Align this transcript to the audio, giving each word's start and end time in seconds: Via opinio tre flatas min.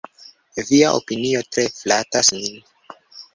Via 0.69 0.87
opinio 0.99 1.43
tre 1.57 1.67
flatas 1.75 2.33
min. 2.39 2.59